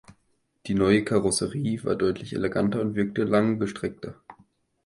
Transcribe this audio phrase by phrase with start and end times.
[0.65, 4.15] Die neue Karosserie war deutlich eleganter und wirkte langgestreckter.